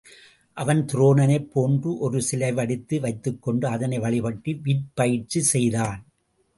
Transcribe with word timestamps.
அவன் 0.57 0.79
துரோணனைப் 0.85 1.51
போன்ற 1.53 1.91
ஒரு 1.99 2.21
சிலை 2.21 2.51
வடித்து 2.51 2.99
வைத்துக் 2.99 3.41
கொண்டு 3.43 3.67
அதனை 3.67 3.99
வழிபட்டு 3.99 4.53
விற்பயிற்சி 4.63 5.41
செய்தான். 5.53 6.01